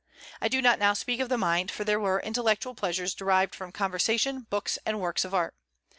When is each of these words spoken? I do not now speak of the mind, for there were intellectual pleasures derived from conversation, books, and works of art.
I 0.41 0.47
do 0.47 0.63
not 0.63 0.79
now 0.79 0.93
speak 0.95 1.19
of 1.19 1.29
the 1.29 1.37
mind, 1.37 1.69
for 1.69 1.83
there 1.83 1.99
were 1.99 2.19
intellectual 2.21 2.73
pleasures 2.73 3.13
derived 3.13 3.53
from 3.53 3.71
conversation, 3.71 4.47
books, 4.49 4.79
and 4.83 4.99
works 4.99 5.23
of 5.23 5.35
art. 5.35 5.53